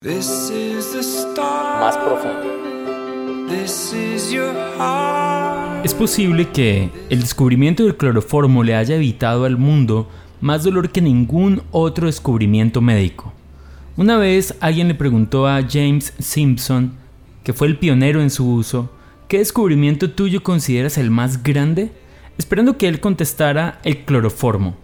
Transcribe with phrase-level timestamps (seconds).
[0.00, 2.46] Más profundo.
[5.82, 10.08] Es posible que el descubrimiento del cloroformo le haya evitado al mundo
[10.40, 13.32] más dolor que ningún otro descubrimiento médico.
[13.96, 16.92] Una vez alguien le preguntó a James Simpson,
[17.42, 18.92] que fue el pionero en su uso,
[19.26, 21.90] ¿qué descubrimiento tuyo consideras el más grande?
[22.38, 24.76] Esperando que él contestara el cloroformo.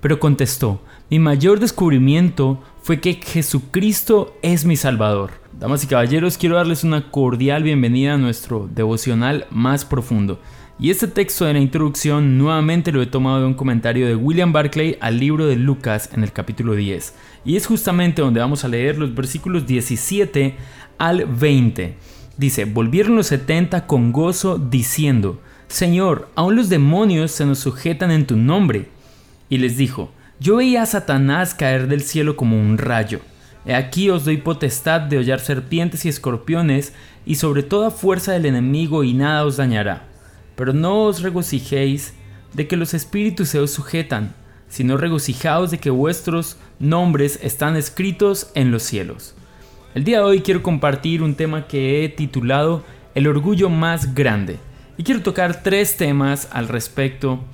[0.00, 0.80] Pero contestó,
[1.12, 5.32] mi mayor descubrimiento fue que Jesucristo es mi Salvador.
[5.52, 10.40] Damas y caballeros, quiero darles una cordial bienvenida a nuestro devocional más profundo.
[10.78, 14.54] Y este texto de la introducción nuevamente lo he tomado de un comentario de William
[14.54, 17.14] Barclay al libro de Lucas en el capítulo 10.
[17.44, 20.56] Y es justamente donde vamos a leer los versículos 17
[20.96, 21.94] al 20.
[22.38, 28.26] Dice, volvieron los 70 con gozo diciendo, Señor, aún los demonios se nos sujetan en
[28.26, 28.88] tu nombre.
[29.50, 30.10] Y les dijo,
[30.42, 33.20] yo veía a Satanás caer del cielo como un rayo.
[33.64, 36.92] He aquí os doy potestad de hollar serpientes y escorpiones,
[37.24, 40.08] y sobre toda fuerza del enemigo, y nada os dañará.
[40.56, 42.14] Pero no os regocijéis
[42.54, 44.34] de que los espíritus se os sujetan,
[44.68, 49.36] sino regocijaos de que vuestros nombres están escritos en los cielos.
[49.94, 52.82] El día de hoy quiero compartir un tema que he titulado
[53.14, 54.58] El orgullo más grande.
[54.98, 57.44] Y quiero tocar tres temas al respecto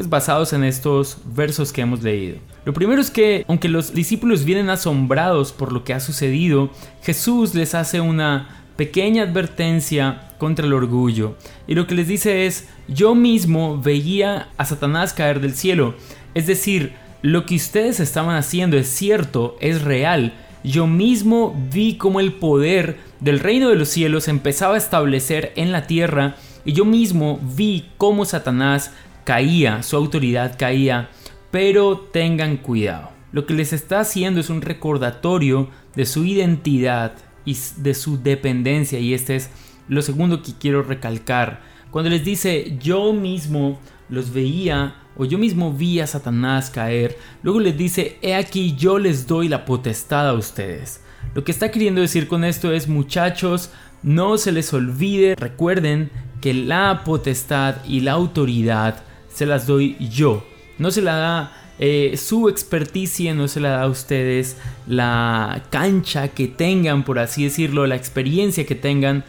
[0.00, 2.38] pues basados en estos versos que hemos leído.
[2.64, 6.70] Lo primero es que, aunque los discípulos vienen asombrados por lo que ha sucedido,
[7.02, 11.36] Jesús les hace una pequeña advertencia contra el orgullo.
[11.66, 15.94] Y lo que les dice es, yo mismo veía a Satanás caer del cielo.
[16.32, 20.32] Es decir, lo que ustedes estaban haciendo es cierto, es real.
[20.64, 25.72] Yo mismo vi cómo el poder del reino de los cielos empezaba a establecer en
[25.72, 28.92] la tierra y yo mismo vi cómo Satanás
[29.24, 31.10] caía, su autoridad caía,
[31.50, 33.10] pero tengan cuidado.
[33.32, 37.12] Lo que les está haciendo es un recordatorio de su identidad
[37.44, 39.50] y de su dependencia y este es
[39.88, 41.62] lo segundo que quiero recalcar.
[41.90, 47.60] Cuando les dice yo mismo los veía o yo mismo vi a Satanás caer, luego
[47.60, 51.02] les dice he aquí yo les doy la potestad a ustedes.
[51.34, 53.70] Lo que está queriendo decir con esto es muchachos,
[54.02, 56.10] no se les olvide, recuerden
[56.40, 60.44] que la potestad y la autoridad se las doy yo.
[60.78, 66.28] No se la da eh, su experticia, no se la da a ustedes la cancha
[66.28, 69.24] que tengan, por así decirlo, la experiencia que tengan,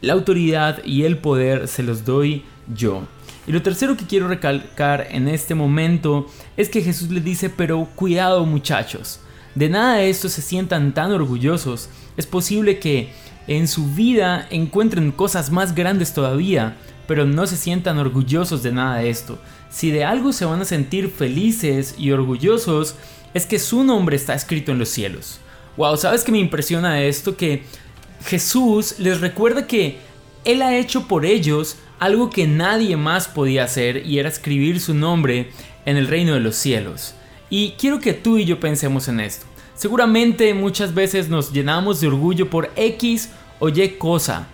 [0.00, 2.44] la autoridad y el poder se los doy
[2.74, 3.04] yo.
[3.46, 6.26] Y lo tercero que quiero recalcar en este momento
[6.56, 9.20] es que Jesús les dice, pero cuidado muchachos,
[9.54, 11.88] de nada de esto se sientan tan orgullosos.
[12.16, 13.12] Es posible que
[13.46, 16.76] en su vida encuentren cosas más grandes todavía,
[17.06, 19.38] pero no se sientan orgullosos de nada de esto.
[19.70, 22.94] Si de algo se van a sentir felices y orgullosos,
[23.34, 25.40] es que su nombre está escrito en los cielos.
[25.76, 27.36] Wow, ¿sabes qué me impresiona esto?
[27.36, 27.64] Que
[28.24, 29.98] Jesús les recuerda que
[30.44, 34.94] Él ha hecho por ellos algo que nadie más podía hacer y era escribir su
[34.94, 35.50] nombre
[35.84, 37.14] en el reino de los cielos.
[37.50, 39.46] Y quiero que tú y yo pensemos en esto.
[39.74, 44.48] Seguramente muchas veces nos llenamos de orgullo por X o Y cosa,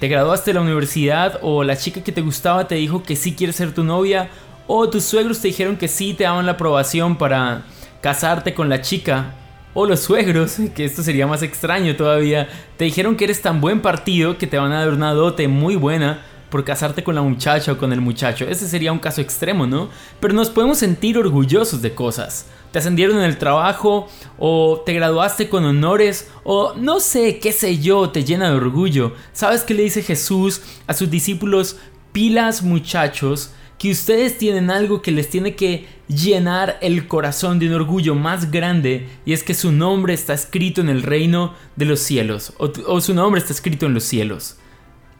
[0.00, 3.34] te graduaste de la universidad o la chica que te gustaba te dijo que sí
[3.34, 4.30] quiere ser tu novia
[4.66, 7.64] o tus suegros te dijeron que sí te daban la aprobación para
[8.00, 9.34] casarte con la chica
[9.74, 13.82] o los suegros, que esto sería más extraño todavía, te dijeron que eres tan buen
[13.82, 17.72] partido que te van a dar una dote muy buena por casarte con la muchacha
[17.72, 18.44] o con el muchacho.
[18.44, 19.88] Ese sería un caso extremo, ¿no?
[20.20, 22.46] Pero nos podemos sentir orgullosos de cosas.
[22.72, 27.78] Te ascendieron en el trabajo o te graduaste con honores o no sé, qué sé
[27.78, 29.14] yo, te llena de orgullo.
[29.32, 31.78] ¿Sabes qué le dice Jesús a sus discípulos?
[32.12, 37.74] Pilas muchachos, que ustedes tienen algo que les tiene que llenar el corazón de un
[37.74, 42.00] orgullo más grande y es que su nombre está escrito en el reino de los
[42.00, 44.58] cielos o, o su nombre está escrito en los cielos.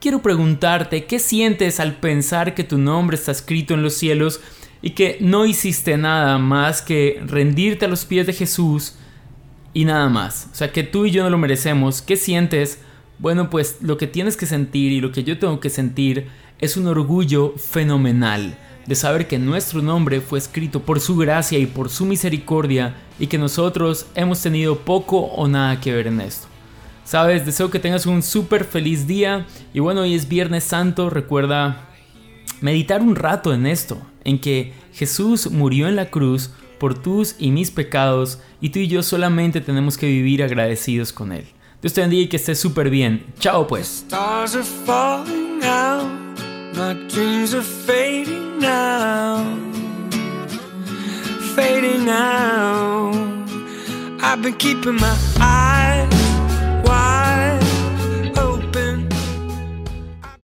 [0.01, 4.41] Quiero preguntarte, ¿qué sientes al pensar que tu nombre está escrito en los cielos
[4.81, 8.95] y que no hiciste nada más que rendirte a los pies de Jesús
[9.75, 10.47] y nada más?
[10.51, 12.01] O sea, que tú y yo no lo merecemos.
[12.01, 12.79] ¿Qué sientes?
[13.19, 16.77] Bueno, pues lo que tienes que sentir y lo que yo tengo que sentir es
[16.77, 18.57] un orgullo fenomenal
[18.87, 23.27] de saber que nuestro nombre fue escrito por su gracia y por su misericordia y
[23.27, 26.47] que nosotros hemos tenido poco o nada que ver en esto.
[27.03, 31.89] Sabes, deseo que tengas un súper feliz día y bueno, hoy es Viernes Santo, recuerda
[32.61, 37.51] meditar un rato en esto, en que Jesús murió en la cruz por tus y
[37.51, 41.45] mis pecados y tú y yo solamente tenemos que vivir agradecidos con Él.
[41.81, 43.25] Dios te bendiga y que estés súper bien.
[43.39, 44.05] Chao pues.
[54.23, 55.80] I've been keeping my eyes